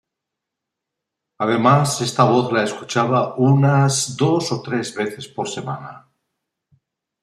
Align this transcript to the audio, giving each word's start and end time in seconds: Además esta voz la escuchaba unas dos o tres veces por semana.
Además 1.37 2.01
esta 2.01 2.23
voz 2.23 2.51
la 2.51 2.63
escuchaba 2.63 3.35
unas 3.35 4.17
dos 4.17 4.51
o 4.51 4.59
tres 4.59 4.95
veces 4.95 5.27
por 5.27 5.47
semana. 5.47 6.09